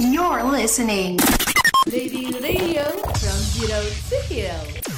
[0.00, 1.18] You're listening.
[1.86, 4.89] Lady Radio from Zero to Hero.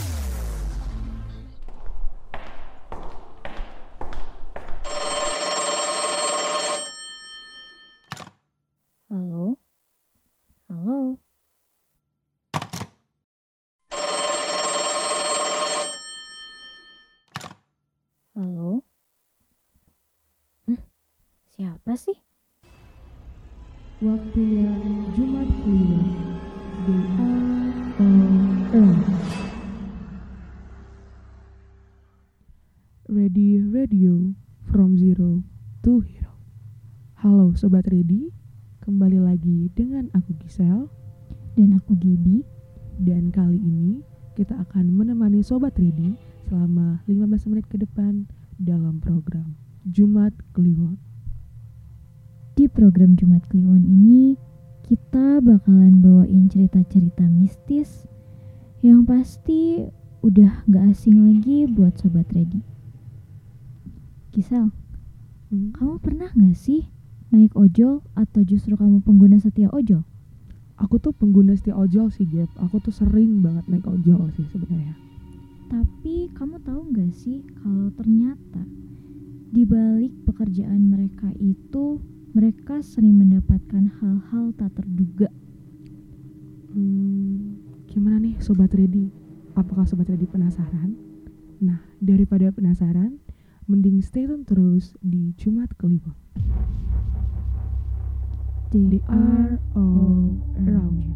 [37.62, 38.26] Sobat Ready
[38.82, 40.90] Kembali lagi dengan aku Gisel
[41.54, 42.42] Dan aku Gibi.
[42.98, 44.02] Dan kali ini
[44.34, 46.18] kita akan menemani Sobat Ready
[46.50, 48.26] selama 15 menit ke depan
[48.58, 49.54] dalam program
[49.86, 50.98] Jumat Kliwon
[52.58, 54.34] Di program Jumat Kliwon ini,
[54.82, 58.10] kita bakalan bawain cerita-cerita mistis
[58.82, 59.86] yang pasti
[60.26, 62.58] udah gak asing lagi buat Sobat Ready.
[64.34, 64.74] Gisel,
[65.52, 66.90] Hmm, kamu pernah gak sih
[67.32, 70.04] naik ojol atau justru kamu pengguna setia ojol?
[70.78, 74.96] Aku tuh pengguna setia ojol sih Gap Aku tuh sering banget naik ojol sih sebenarnya
[75.70, 78.66] Tapi kamu tahu nggak sih kalau ternyata
[79.52, 82.00] di balik pekerjaan mereka itu
[82.32, 85.28] mereka sering mendapatkan hal-hal tak terduga.
[86.72, 89.12] Hmm, gimana nih Sobat Ready?
[89.52, 90.96] Apakah Sobat Ready penasaran?
[91.60, 93.20] Nah, daripada penasaran,
[93.68, 96.21] mending stay tune terus di Jumat Kliwon.
[98.72, 101.12] They are all around you.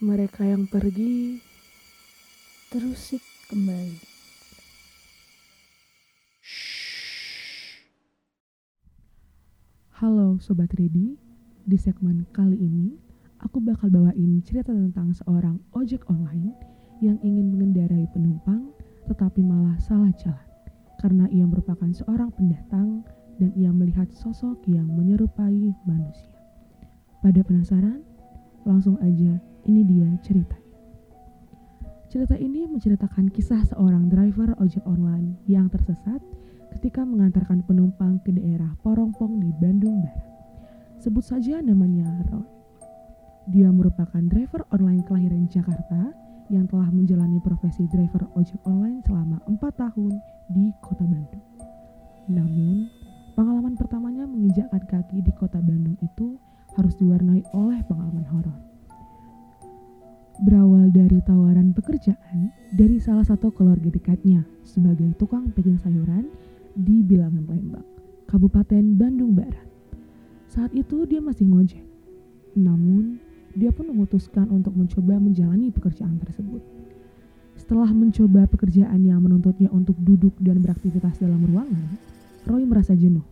[0.00, 1.36] Mereka yang pergi
[2.72, 3.20] Terusik
[3.52, 4.00] kembali.
[10.00, 11.20] Halo Sobat Ready,
[11.68, 12.96] di segmen kali ini
[13.44, 16.56] aku bakal bawain cerita tentang seorang ojek online
[17.04, 18.72] yang ingin mengendarai penumpang
[19.12, 20.48] tetapi malah salah jalan
[21.04, 23.04] karena ia merupakan seorang pendatang
[23.38, 26.34] dan ia melihat sosok yang menyerupai manusia.
[27.22, 28.02] Pada penasaran?
[28.66, 30.68] Langsung aja, ini dia ceritanya.
[32.08, 36.20] Cerita ini menceritakan kisah seorang driver ojek online yang tersesat
[36.76, 40.24] ketika mengantarkan penumpang ke daerah Porongpong di Bandung Barat.
[40.98, 42.48] Sebut saja namanya Roy.
[43.48, 46.12] Dia merupakan driver online kelahiran Jakarta
[46.48, 50.12] yang telah menjalani profesi driver ojek online selama 4 tahun
[50.52, 51.44] di kota Bandung.
[52.28, 52.88] Namun,
[53.38, 56.34] pengalaman pertamanya menginjakkan kaki di kota Bandung itu
[56.74, 58.58] harus diwarnai oleh pengalaman horor.
[60.42, 66.26] Berawal dari tawaran pekerjaan dari salah satu keluarga dekatnya sebagai tukang packing sayuran
[66.74, 67.86] di bilangan Lembang,
[68.26, 69.66] Kabupaten Bandung Barat.
[70.50, 71.86] Saat itu dia masih ngojek.
[72.58, 73.22] Namun,
[73.54, 76.62] dia pun memutuskan untuk mencoba menjalani pekerjaan tersebut.
[77.54, 81.98] Setelah mencoba pekerjaan yang menuntutnya untuk duduk dan beraktivitas dalam ruangan,
[82.48, 83.24] Roy merasa jenuh.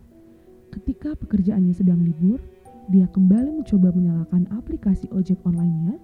[0.69, 2.37] Ketika pekerjaannya sedang libur,
[2.93, 5.97] dia kembali mencoba menyalakan aplikasi ojek online-nya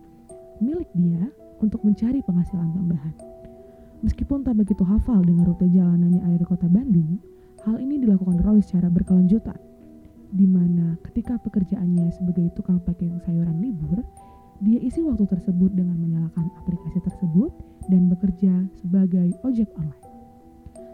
[0.58, 1.30] milik dia
[1.62, 3.14] untuk mencari penghasilan tambahan.
[4.02, 7.22] Meskipun tak begitu hafal dengan rute jalanannya ada di kota Bandung,
[7.62, 9.62] hal ini dilakukan Roy secara berkelanjutan,
[10.34, 14.02] di mana ketika pekerjaannya sebagai tukang packing sayuran libur,
[14.60, 17.54] dia isi waktu tersebut dengan menyalakan aplikasi tersebut
[17.94, 20.03] dan bekerja sebagai ojek online.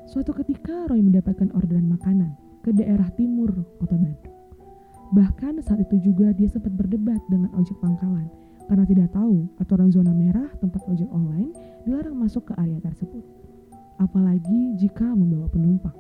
[0.10, 2.34] Suatu ketika Roy mendapatkan orderan makanan
[2.66, 4.34] ke daerah timur kota Bandung.
[5.14, 8.26] Bahkan saat itu juga dia sempat berdebat dengan ojek pangkalan
[8.66, 11.54] karena tidak tahu aturan zona merah tempat ojek online
[11.86, 13.22] dilarang masuk ke area tersebut.
[14.02, 15.94] Apalagi jika membawa penumpang.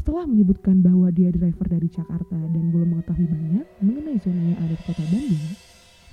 [0.00, 4.72] Setelah menyebutkan bahwa dia driver dari Jakarta dan belum mengetahui banyak mengenai zona yang ada
[4.72, 5.52] di kota Bandung,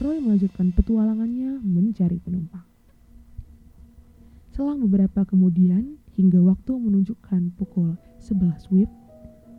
[0.04, 2.68] Roy melanjutkan petualangannya mencari penumpang.
[4.52, 8.90] Selang beberapa kemudian, hingga waktu menunjukkan pukul 11 WIB,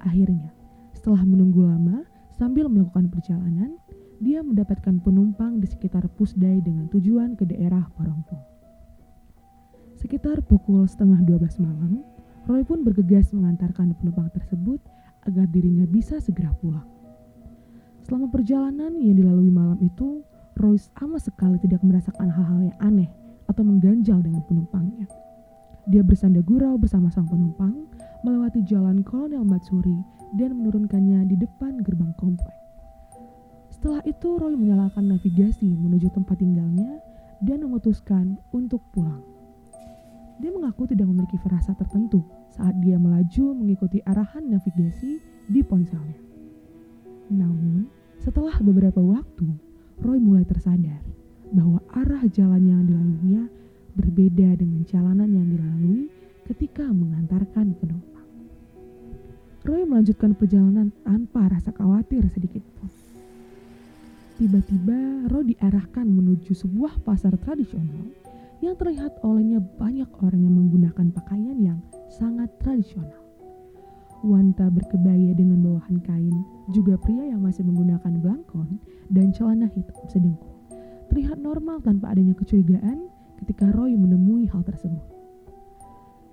[0.03, 0.51] akhirnya
[0.91, 2.03] setelah menunggu lama
[2.35, 3.79] sambil melakukan perjalanan,
[4.19, 8.43] dia mendapatkan penumpang di sekitar Pusdai dengan tujuan ke daerah Porongpong.
[9.95, 12.03] Sekitar pukul setengah 12 malam,
[12.51, 14.83] Roy pun bergegas mengantarkan penumpang tersebut
[15.31, 16.87] agar dirinya bisa segera pulang.
[18.03, 20.27] Selama perjalanan yang dilalui malam itu,
[20.59, 23.11] Roy sama sekali tidak merasakan hal-hal yang aneh
[23.47, 25.07] atau mengganjal dengan penumpangnya.
[25.89, 27.89] Dia bersanda gurau bersama sang penumpang,
[28.21, 29.97] melewati jalan Kolonel Matsuri
[30.37, 32.53] dan menurunkannya di depan gerbang komplek.
[33.73, 37.01] Setelah itu Roy menyalakan navigasi menuju tempat tinggalnya
[37.41, 39.25] dan memutuskan untuk pulang.
[40.37, 42.21] Dia mengaku tidak memiliki firasat tertentu
[42.53, 46.21] saat dia melaju mengikuti arahan navigasi di ponselnya.
[47.33, 47.89] Namun,
[48.21, 49.57] setelah beberapa waktu,
[50.05, 51.01] Roy mulai tersadar
[51.49, 53.49] bahwa arah jalan yang dilaluinya
[53.97, 56.11] berbeda dengan jalanan yang dilalui
[56.49, 58.29] ketika mengantarkan penumpang.
[59.69, 62.89] Roy melanjutkan perjalanan tanpa rasa khawatir sedikit pun.
[64.41, 68.09] Tiba-tiba Roy diarahkan menuju sebuah pasar tradisional
[68.65, 71.79] yang terlihat olehnya banyak orang yang menggunakan pakaian yang
[72.11, 73.19] sangat tradisional.
[74.25, 76.35] Wanita berkebaya dengan bawahan kain,
[76.75, 78.83] juga pria yang masih menggunakan belangkon
[79.15, 80.51] dan celana hitam sedengkul.
[81.13, 83.07] Terlihat normal tanpa adanya kecurigaan
[83.45, 85.03] ketika Roy menemui hal tersebut.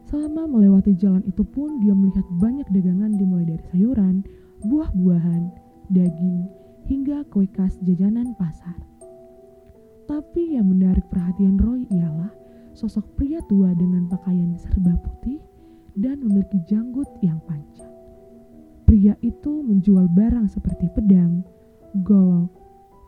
[0.06, 4.22] Selama melewati jalan itu pun dia melihat banyak dagangan dimulai dari sayuran,
[4.66, 5.50] buah-buahan,
[5.90, 6.46] daging,
[6.86, 8.78] hingga kue khas jajanan pasar.
[10.06, 12.30] Tapi yang menarik perhatian Roy ialah
[12.78, 15.42] sosok pria tua dengan pakaian serba putih
[15.98, 17.90] dan memiliki janggut yang panjang.
[18.86, 21.42] Pria itu menjual barang seperti pedang,
[22.06, 22.54] golok,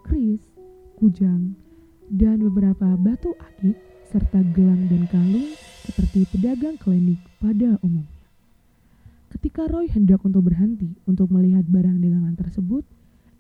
[0.02, 0.42] kris,
[0.98, 1.54] kujang,
[2.10, 5.52] dan beberapa batu akik serta gelang dan kalung
[5.84, 8.24] seperti pedagang klinik pada umumnya.
[9.28, 12.88] Ketika Roy hendak untuk berhenti untuk melihat barang dagangan tersebut,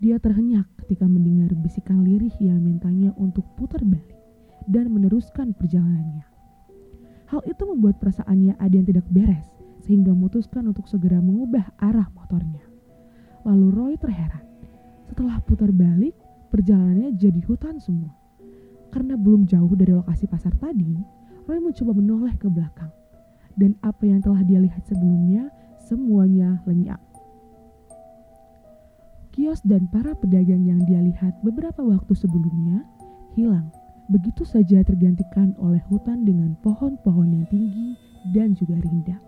[0.04, 4.20] dia terhenyak ketika mendengar bisikan lirih yang mintanya untuk putar balik
[4.68, 6.28] dan meneruskan perjalanannya.
[7.32, 9.48] Hal itu membuat perasaannya ada yang tidak beres,
[9.88, 12.64] sehingga memutuskan untuk segera mengubah arah motornya.
[13.48, 14.44] Lalu Roy terheran.
[15.08, 16.16] Setelah putar balik,
[16.52, 18.27] perjalanannya jadi hutan semua.
[18.98, 20.98] Karena belum jauh dari lokasi pasar tadi,
[21.46, 22.90] Roy mencoba menoleh ke belakang.
[23.54, 25.54] Dan apa yang telah dia lihat sebelumnya,
[25.86, 26.98] semuanya lenyap.
[29.30, 32.82] Kios dan para pedagang yang dia lihat beberapa waktu sebelumnya
[33.38, 33.70] hilang,
[34.10, 37.94] begitu saja tergantikan oleh hutan dengan pohon-pohon yang tinggi
[38.34, 39.22] dan juga rindang.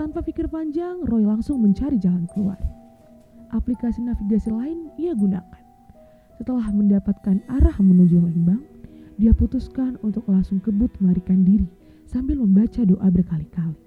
[0.00, 2.56] Tanpa pikir panjang, Roy langsung mencari jalan keluar.
[3.52, 5.61] Aplikasi navigasi lain ia gunakan.
[6.42, 8.66] Setelah mendapatkan arah menuju Lembang,
[9.14, 11.70] dia putuskan untuk langsung kebut melarikan diri
[12.02, 13.78] sambil membaca doa berkali-kali.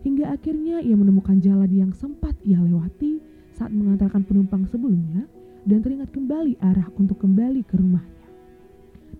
[0.00, 3.20] Hingga akhirnya ia menemukan jalan yang sempat ia lewati
[3.52, 5.28] saat mengantarkan penumpang sebelumnya
[5.68, 8.24] dan teringat kembali arah untuk kembali ke rumahnya.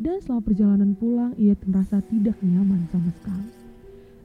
[0.01, 3.53] Dan selama perjalanan pulang ia merasa tidak nyaman sama sekali.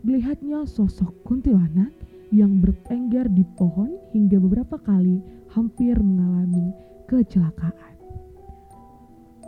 [0.07, 1.91] Melihatnya sosok kuntilanak
[2.31, 5.19] yang bertengger di pohon hingga beberapa kali
[5.51, 6.71] hampir mengalami
[7.11, 7.86] kecelakaan.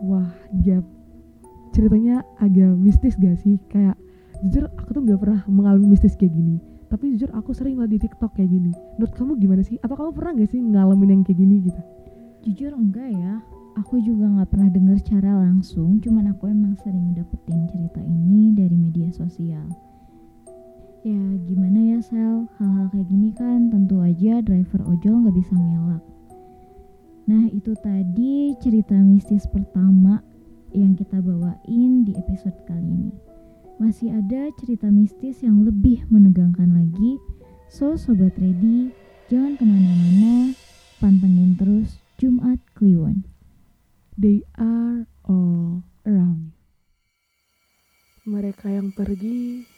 [0.03, 0.31] Wah,
[0.63, 0.85] gap.
[1.75, 3.59] Ceritanya agak mistis gak sih?
[3.67, 3.99] Kayak
[4.47, 6.57] jujur aku tuh gak pernah mengalami mistis kayak gini.
[6.89, 8.71] Tapi jujur aku sering lah di TikTok kayak gini.
[8.97, 9.77] Menurut kamu gimana sih?
[9.83, 11.81] Atau kamu pernah gak sih ngalamin yang kayak gini gitu?
[12.39, 13.43] Jujur enggak ya,
[13.75, 18.75] aku juga nggak pernah dengar secara langsung, cuman aku emang sering dapetin cerita ini dari
[18.75, 19.67] media sosial.
[21.03, 26.03] Ya gimana ya Sel, hal-hal kayak gini kan tentu aja driver ojol nggak bisa ngelak.
[27.29, 30.17] Nah itu tadi cerita mistis pertama
[30.73, 33.13] yang kita bawain di episode kali ini.
[33.77, 37.21] Masih ada cerita mistis yang lebih menegangkan lagi,
[37.69, 38.89] so sobat ready,
[39.29, 40.57] jangan ke mana-mana,
[40.97, 43.29] pantengin terus Jumat Kliwon.
[44.17, 46.57] They are all around.
[48.25, 49.69] Mereka yang pergi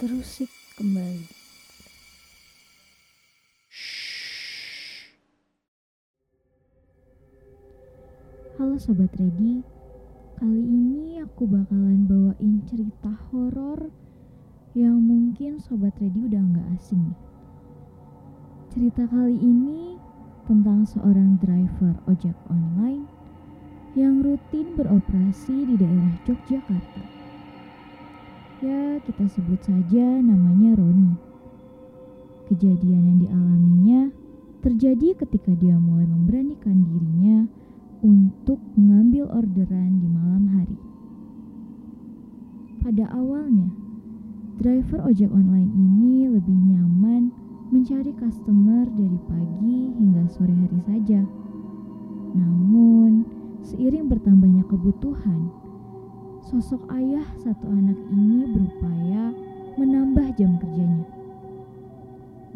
[0.00, 0.48] Terusik
[0.80, 1.41] kembali.
[8.62, 9.58] Halo sobat ready,
[10.38, 13.90] kali ini aku bakalan bawain cerita horor
[14.78, 17.10] yang mungkin sobat ready udah nggak asing.
[18.70, 19.98] Cerita kali ini
[20.46, 23.02] tentang seorang driver ojek online
[23.98, 27.02] yang rutin beroperasi di daerah Yogyakarta.
[28.62, 31.18] Ya, kita sebut saja namanya Roni.
[32.46, 34.00] Kejadian yang dialaminya
[34.62, 37.50] terjadi ketika dia mulai memberanikan dirinya
[38.02, 40.78] untuk mengambil orderan di malam hari.
[42.82, 43.70] Pada awalnya,
[44.58, 47.30] driver ojek online ini lebih nyaman
[47.70, 51.22] mencari customer dari pagi hingga sore hari saja.
[52.34, 53.22] Namun,
[53.62, 55.46] seiring bertambahnya kebutuhan,
[56.42, 59.30] sosok ayah satu anak ini berupaya
[59.78, 61.06] menambah jam kerjanya.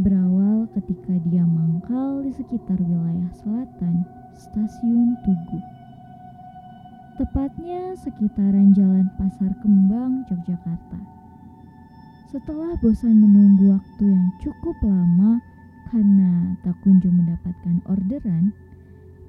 [0.02, 5.60] Berawal ketika dia mangkal di sekitar wilayah selatan stasiun Tugu.
[7.16, 11.00] Tepatnya sekitaran Jalan Pasar Kembang, Yogyakarta.
[12.28, 15.40] Setelah bosan menunggu waktu yang cukup lama
[15.88, 18.52] karena tak kunjung mendapatkan orderan,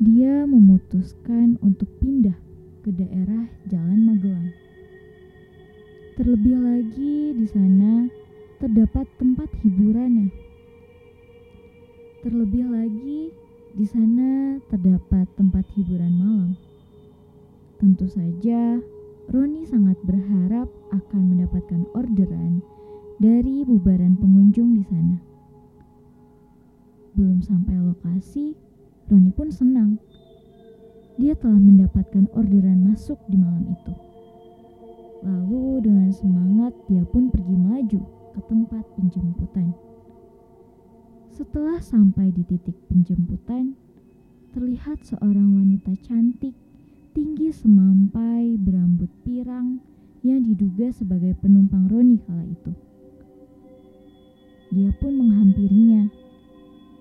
[0.03, 2.35] dia memutuskan untuk pindah
[2.83, 4.51] ke daerah Jalan Magelang.
[6.19, 8.11] Terlebih lagi di sana
[8.59, 10.27] terdapat tempat hiburannya.
[12.25, 13.31] Terlebih lagi
[13.77, 16.57] Di sana terdapat tempat hiburan malam.
[17.77, 18.81] Tentu saja,
[19.29, 22.65] Roni sangat berharap akan mendapatkan orderan
[23.21, 25.21] dari bubaran pengunjung di sana.
[27.13, 28.57] Belum sampai lokasi,
[29.13, 30.01] Roni pun senang.
[31.21, 33.93] Dia telah mendapatkan orderan masuk di malam itu.
[35.21, 38.01] Lalu dengan semangat dia pun pergi melaju
[38.33, 39.69] ke tempat penjemputan.
[41.37, 43.77] Setelah sampai di titik penjemputan,
[44.57, 46.57] terlihat seorang wanita cantik,
[47.13, 49.77] tinggi semampai, berambut pirang
[50.25, 52.73] yang diduga sebagai penumpang Roni kala itu.
[54.73, 56.09] Dia pun menghampirinya,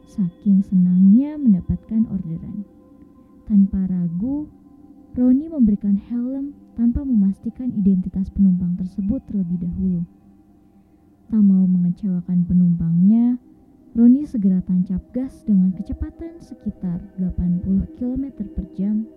[0.04, 2.68] saking senangnya mendapatkan orderan.
[3.48, 4.52] Tanpa ragu,
[5.16, 10.04] Roni memberikan helm tanpa memastikan identitas penumpang tersebut terlebih dahulu.
[11.32, 13.15] Tak mau mengecewakan penumpangnya,
[13.96, 19.08] Roni segera tancap gas dengan kecepatan sekitar 80 km per jam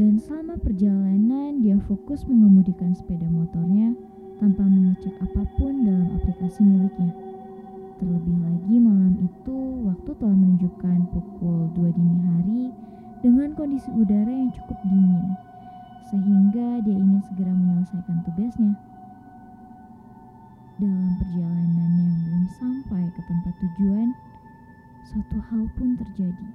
[0.00, 3.92] dan selama perjalanan dia fokus mengemudikan sepeda motornya
[4.40, 7.12] tanpa mengecek apa pun dalam aplikasi miliknya.
[8.00, 12.62] Terlebih lagi malam itu waktu telah menunjukkan pukul 2 dini hari
[13.20, 15.36] dengan kondisi udara yang cukup dingin
[16.08, 18.95] sehingga dia ingin segera menyelesaikan tugasnya.
[20.76, 24.12] Dalam perjalanan yang belum sampai ke tempat tujuan,
[25.08, 26.48] suatu hal pun terjadi.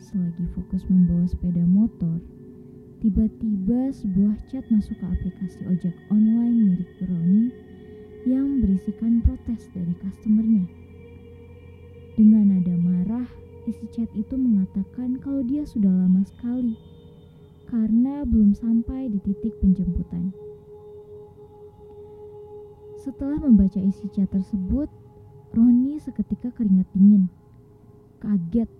[0.00, 2.16] Selagi fokus membawa sepeda motor,
[3.04, 7.52] tiba-tiba sebuah chat masuk ke aplikasi ojek online milik Roni
[8.24, 10.64] yang berisikan protes dari customernya.
[12.16, 13.28] Dengan nada marah,
[13.68, 16.72] isi chat itu mengatakan kalau dia sudah lama sekali
[17.68, 20.43] karena belum sampai di titik penjemputan.
[23.04, 24.88] Setelah membaca isi chat tersebut,
[25.52, 27.28] Roni seketika keringat dingin,
[28.16, 28.72] kaget,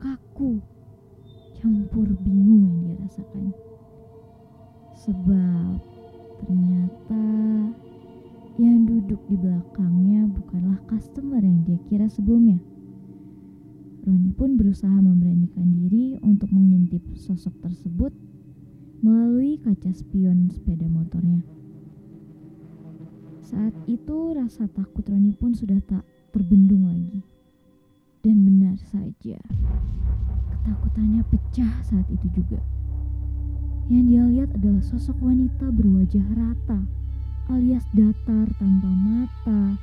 [0.00, 0.56] kaku,
[1.60, 3.52] campur bingung yang dia rasakan.
[5.04, 5.84] Sebab
[6.40, 7.24] ternyata
[8.56, 12.56] yang duduk di belakangnya bukanlah customer yang dia kira sebelumnya.
[14.08, 18.16] Roni pun berusaha memberanikan diri untuk mengintip sosok tersebut
[19.04, 21.61] melalui kaca spion sepeda motornya.
[23.52, 27.20] Saat itu rasa takut Roni pun sudah tak terbendung lagi.
[28.24, 29.36] Dan benar saja,
[30.48, 32.64] ketakutannya pecah saat itu juga.
[33.92, 36.80] Yang dia lihat adalah sosok wanita berwajah rata,
[37.52, 39.76] alias datar tanpa mata,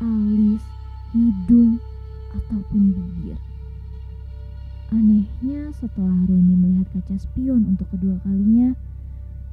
[0.00, 0.64] alis,
[1.12, 1.76] hidung,
[2.40, 3.36] ataupun bibir.
[4.96, 8.72] Anehnya setelah Roni melihat kaca spion untuk kedua kalinya,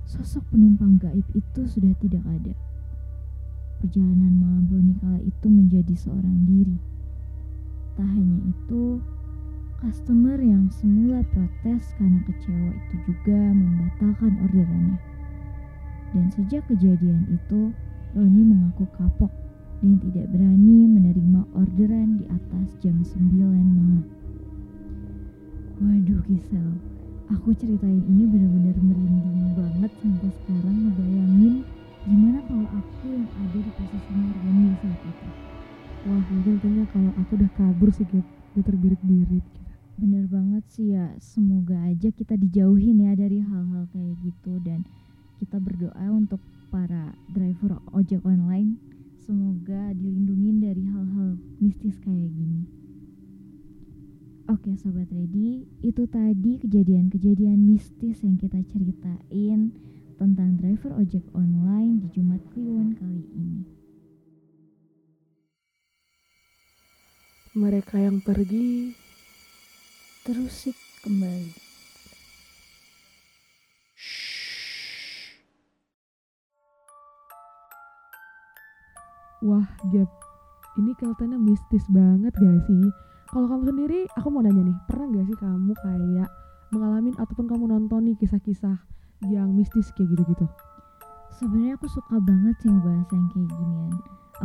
[0.08, 2.56] sosok penumpang gaib itu sudah tidak ada.
[3.78, 6.78] Perjalanan malam Roni kala itu menjadi seorang diri.
[7.94, 8.98] Tak hanya itu,
[9.78, 14.98] customer yang semula protes karena kecewa itu juga membatalkan orderannya.
[16.10, 17.70] Dan sejak kejadian itu,
[18.18, 19.30] Roni mengaku kapok
[19.86, 23.30] dan tidak berani menerima orderan di atas jam 9
[23.78, 24.02] malam.
[25.78, 26.82] Waduh Gisel,
[27.30, 31.62] aku ceritain ini benar-benar merinding banget sampai sekarang ngebayangin
[32.08, 35.28] Gimana kalau aku yang ada di posisinya Rani saat itu?
[36.08, 38.24] Wah mungkin kayaknya kalau aku udah kabur sih Gap,
[38.56, 39.72] udah terbirit-birit gitu.
[40.00, 44.88] Bener banget sih ya, semoga aja kita dijauhin ya dari hal-hal kayak gitu dan
[45.44, 46.40] kita berdoa untuk
[46.72, 48.80] para driver ojek online
[49.28, 52.64] semoga dilindungi dari hal-hal mistis kayak gini.
[54.48, 59.76] Oke sobat ready, itu tadi kejadian-kejadian mistis yang kita ceritain
[60.18, 63.62] tentang driver ojek online di Jumat Kliwon kali ini.
[67.54, 68.94] Mereka yang pergi
[70.26, 70.74] terusik
[71.06, 71.70] kembali.
[79.46, 80.10] Wah, Gap,
[80.82, 82.90] ini kelihatannya mistis banget gak sih?
[83.30, 86.30] Kalau kamu sendiri, aku mau nanya nih, pernah gak sih kamu kayak
[86.74, 90.46] mengalami ataupun kamu nonton nih kisah-kisah yang mistis kayak gitu-gitu?
[91.38, 93.94] Sebenarnya aku suka banget sih ngebahas yang kayak ginian.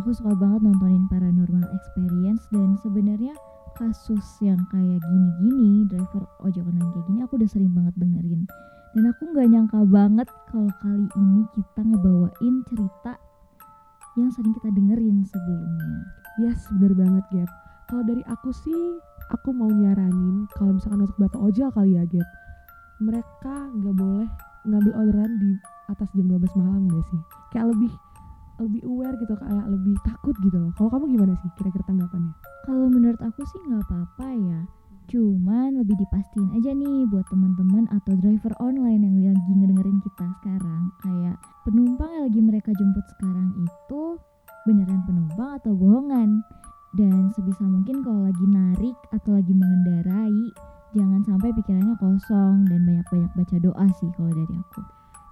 [0.00, 3.36] Aku suka banget nontonin paranormal experience dan sebenarnya
[3.76, 8.44] kasus yang kayak gini-gini driver ojek online kayak gini aku udah sering banget dengerin
[8.92, 13.16] dan aku nggak nyangka banget kalau kali ini kita ngebawain cerita
[14.20, 16.04] yang sering kita dengerin sebelumnya.
[16.36, 17.50] Yes, bener banget Gap.
[17.88, 19.00] Kalau dari aku sih,
[19.32, 22.28] aku mau nyaranin kalau misalkan untuk bapak ojek kali ya Gap,
[23.00, 24.28] mereka nggak boleh
[24.66, 25.50] ngambil orderan di
[25.90, 27.20] atas jam 12 malam gak sih?
[27.52, 27.92] Kayak lebih
[28.60, 30.72] lebih aware gitu kayak lebih takut gitu loh.
[30.78, 32.32] Kalau kamu gimana sih kira-kira tanggapannya?
[32.68, 34.60] Kalau menurut aku sih nggak apa-apa ya.
[35.10, 40.82] Cuman lebih dipastiin aja nih buat teman-teman atau driver online yang lagi ngedengerin kita sekarang
[41.02, 44.02] kayak penumpang yang lagi mereka jemput sekarang itu
[44.62, 46.40] beneran penumpang atau bohongan.
[46.92, 50.52] Dan sebisa mungkin kalau lagi narik atau lagi mengendarai
[50.92, 54.82] jangan sampai pikirannya kosong dan banyak-banyak baca doa sih kalau dari aku.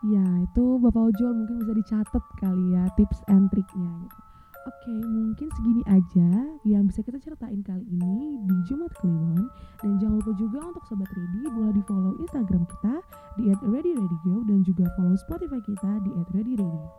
[0.00, 4.20] Ya, itu Bapak Ojol mungkin bisa dicatat kali ya tips and triknya gitu.
[4.68, 6.30] Oke, mungkin segini aja
[6.68, 9.48] yang bisa kita ceritain kali ini di Jumat Kliwon.
[9.80, 12.94] Dan jangan lupa juga untuk Sobat Ready boleh di follow Instagram kita
[13.40, 16.92] di @readyradio dan juga follow Spotify kita di @readyradio.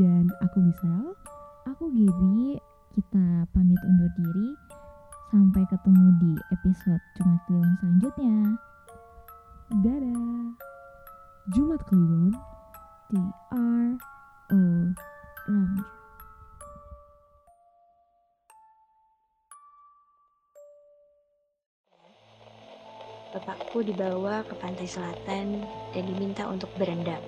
[0.00, 1.12] Dan aku Michelle.
[1.68, 2.56] Aku Gaby,
[2.96, 4.48] kita pamit undur diri.
[5.34, 8.36] Sampai ketemu di episode Jumat Kliwon selanjutnya.
[9.82, 10.46] Dadah.
[11.50, 12.30] Jumat Kliwon.
[13.10, 13.18] T
[13.50, 13.98] R
[14.54, 14.62] O
[15.50, 15.82] Ramja.
[23.34, 27.18] Bapakku dibawa ke pantai selatan dan diminta untuk berendam.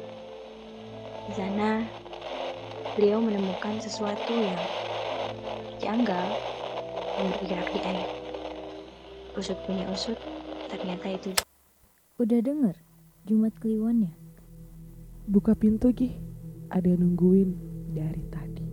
[1.26, 1.82] Di sana,
[2.94, 4.62] beliau menemukan sesuatu yang
[5.82, 6.54] janggal
[7.16, 8.08] yang bergerak di air.
[9.36, 10.16] Usut punya usut,
[10.68, 11.32] ternyata itu
[12.16, 12.72] Udah denger
[13.28, 14.12] Jumat Kliwon ya?
[15.28, 16.16] Buka pintu Gi.
[16.72, 17.52] Ada yang nungguin
[17.92, 18.64] dari tadi.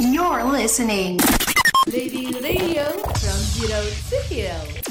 [0.00, 1.20] You're listening.
[1.92, 2.88] Lady Radio
[3.20, 4.87] from Zero to Hero.